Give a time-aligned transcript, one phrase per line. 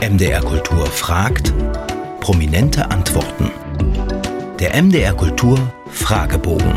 [0.00, 1.52] MDR Kultur fragt,
[2.20, 3.50] prominente Antworten.
[4.60, 5.58] Der MDR Kultur
[5.90, 6.72] Fragebogen.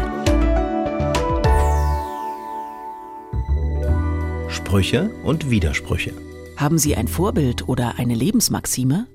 [4.49, 6.13] Sprüche und Widersprüche.
[6.57, 9.05] Haben Sie ein Vorbild oder eine Lebensmaxime?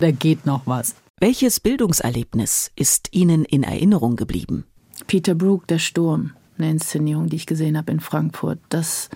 [0.00, 0.96] Da geht noch was.
[1.20, 4.64] Welches Bildungserlebnis ist Ihnen in Erinnerung geblieben?
[5.06, 8.58] Peter Brook, Der Sturm, eine Inszenierung, die ich gesehen habe in Frankfurt.
[8.70, 9.08] Das,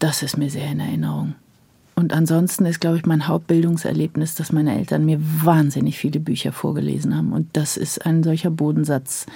[0.00, 1.36] das ist mir sehr in Erinnerung.
[1.98, 7.16] Und ansonsten ist, glaube ich, mein Hauptbildungserlebnis, dass meine Eltern mir wahnsinnig viele Bücher vorgelesen
[7.16, 7.32] haben.
[7.32, 9.26] Und das ist ein solcher Bodensatz,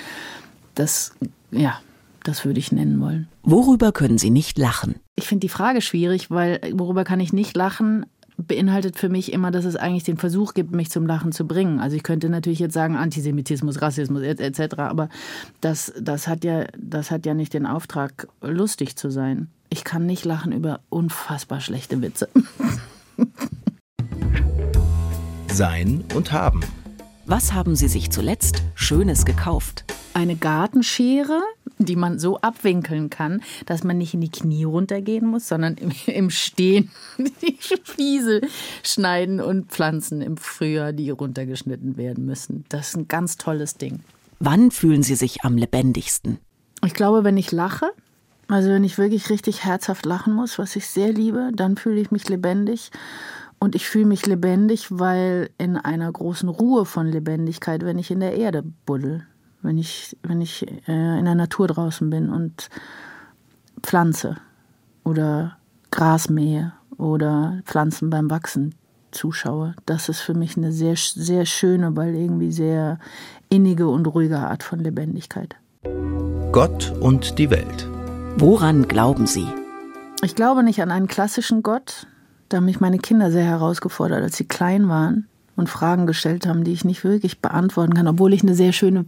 [0.76, 1.12] das,
[1.50, 1.80] ja,
[2.22, 3.26] das würde ich nennen wollen.
[3.42, 4.94] Worüber können Sie nicht lachen?
[5.16, 8.06] Ich finde die Frage schwierig, weil worüber kann ich nicht lachen?
[8.38, 11.78] beinhaltet für mich immer, dass es eigentlich den Versuch gibt, mich zum Lachen zu bringen.
[11.78, 15.08] Also ich könnte natürlich jetzt sagen Antisemitismus, Rassismus etc., aber
[15.60, 19.48] das, das, hat ja, das hat ja nicht den Auftrag, lustig zu sein.
[19.72, 22.28] Ich kann nicht lachen über unfassbar schlechte Witze.
[25.50, 26.60] Sein und haben.
[27.24, 29.84] Was haben Sie sich zuletzt Schönes gekauft?
[30.12, 31.40] Eine Gartenschere,
[31.78, 35.90] die man so abwinkeln kann, dass man nicht in die Knie runtergehen muss, sondern im,
[36.04, 38.42] im Stehen die Fliese
[38.82, 42.66] schneiden und Pflanzen im Frühjahr, die runtergeschnitten werden müssen.
[42.68, 44.00] Das ist ein ganz tolles Ding.
[44.38, 46.36] Wann fühlen Sie sich am lebendigsten?
[46.84, 47.92] Ich glaube, wenn ich lache,
[48.48, 52.10] also wenn ich wirklich richtig herzhaft lachen muss, was ich sehr liebe, dann fühle ich
[52.10, 52.90] mich lebendig.
[53.58, 58.20] Und ich fühle mich lebendig, weil in einer großen Ruhe von Lebendigkeit, wenn ich in
[58.20, 59.24] der Erde buddel,
[59.62, 62.68] wenn ich, wenn ich äh, in der Natur draußen bin und
[63.80, 64.36] pflanze
[65.04, 65.56] oder
[65.92, 68.74] Gras mähe oder Pflanzen beim Wachsen
[69.12, 69.74] zuschaue.
[69.86, 72.98] Das ist für mich eine sehr, sehr schöne, weil irgendwie sehr
[73.48, 75.54] innige und ruhige Art von Lebendigkeit.
[76.50, 77.91] Gott und die Welt.
[78.36, 79.46] Woran glauben Sie?
[80.22, 82.06] Ich glaube nicht an einen klassischen Gott.
[82.48, 85.26] Da haben mich meine Kinder sehr herausgefordert, als sie klein waren
[85.56, 89.04] und Fragen gestellt haben, die ich nicht wirklich beantworten kann, obwohl ich eine sehr schöne,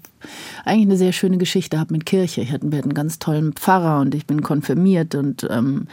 [0.65, 2.43] eigentlich eine sehr schöne Geschichte habe mit Kirche.
[2.43, 5.89] Ich hatte, wir hatten einen ganz tollen Pfarrer und ich bin konfirmiert und ähm,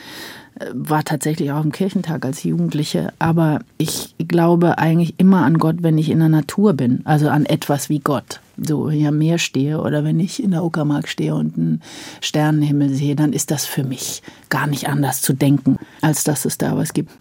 [0.73, 3.13] war tatsächlich auch im Kirchentag als Jugendliche.
[3.19, 7.45] Aber ich glaube eigentlich immer an Gott, wenn ich in der Natur bin, also an
[7.45, 8.39] etwas wie Gott.
[8.57, 11.81] So, wenn ich am Meer stehe oder wenn ich in der Uckermark stehe und einen
[12.21, 16.57] Sternenhimmel sehe, dann ist das für mich gar nicht anders zu denken, als dass es
[16.57, 17.11] da was gibt.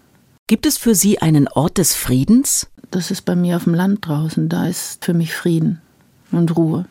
[0.46, 2.68] Gibt es für Sie einen Ort des Friedens?
[2.90, 4.48] Das ist bei mir auf dem Land draußen.
[4.48, 5.80] Da ist für mich Frieden
[6.32, 6.86] und Ruhe.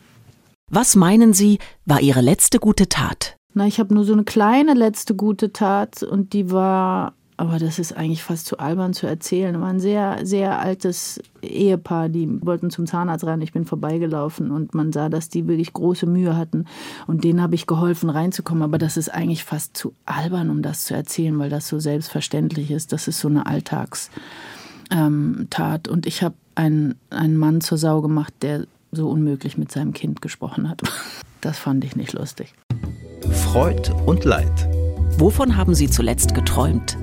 [0.70, 3.36] Was meinen Sie, war Ihre letzte gute Tat?
[3.52, 7.78] Na, ich habe nur so eine kleine letzte gute Tat und die war, aber das
[7.78, 9.58] ist eigentlich fast zu albern zu erzählen.
[9.62, 13.40] War ein sehr, sehr altes Ehepaar, die wollten zum Zahnarzt rein.
[13.40, 16.66] Ich bin vorbeigelaufen und man sah, dass die wirklich große Mühe hatten.
[17.06, 18.62] Und denen habe ich geholfen, reinzukommen.
[18.62, 22.70] Aber das ist eigentlich fast zu albern, um das zu erzählen, weil das so selbstverständlich
[22.70, 22.92] ist.
[22.92, 24.10] Das ist so eine Alltagstat.
[24.90, 25.48] Ähm,
[25.88, 30.20] und ich habe einen, einen Mann zur Sau gemacht, der so unmöglich mit seinem Kind
[30.20, 30.82] gesprochen hat.
[31.42, 32.52] Das fand ich nicht lustig.
[33.30, 34.68] Freud und Leid.
[35.16, 36.98] Wovon haben Sie zuletzt geträumt?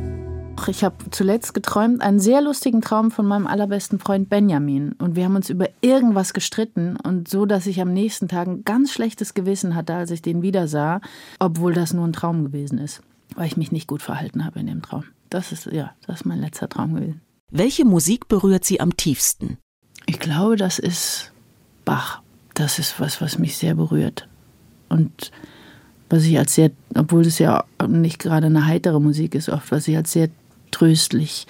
[0.67, 4.93] Ich habe zuletzt geträumt, einen sehr lustigen Traum von meinem allerbesten Freund Benjamin.
[4.93, 8.63] Und wir haben uns über irgendwas gestritten und so, dass ich am nächsten Tag ein
[8.63, 10.99] ganz schlechtes Gewissen hatte, als ich den wieder sah,
[11.39, 13.01] obwohl das nur ein Traum gewesen ist,
[13.35, 15.05] weil ich mich nicht gut verhalten habe in dem Traum.
[15.29, 17.21] Das ist, ja, das ist mein letzter Traum gewesen.
[17.49, 19.57] Welche Musik berührt Sie am tiefsten?
[20.05, 21.31] Ich glaube, das ist
[21.85, 22.21] Bach.
[22.53, 24.27] Das ist was, was mich sehr berührt.
[24.89, 25.31] Und
[26.09, 29.87] was ich als sehr, obwohl es ja nicht gerade eine heitere Musik ist, oft, was
[29.87, 30.29] ich als sehr
[30.77, 31.47] tröstlich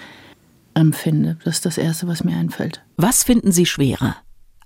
[0.73, 1.37] empfinde.
[1.43, 2.81] Das ist das Erste, was mir einfällt.
[2.95, 4.15] Was finden Sie schwerer?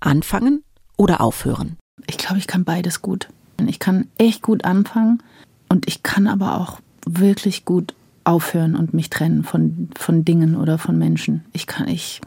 [0.00, 0.62] Anfangen
[0.96, 1.78] oder aufhören?
[2.06, 3.28] Ich glaube, ich kann beides gut.
[3.66, 5.22] Ich kann echt gut anfangen
[5.68, 10.78] und ich kann aber auch wirklich gut aufhören und mich trennen von, von Dingen oder
[10.78, 11.44] von Menschen.
[11.52, 12.20] Ich kann, ich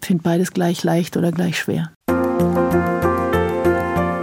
[0.00, 1.92] finde beides gleich leicht oder gleich schwer.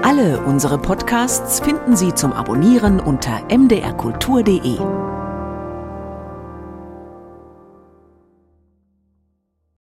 [0.03, 5.16] Alle unsere Podcasts finden Sie zum Abonnieren unter mdrkultur.de.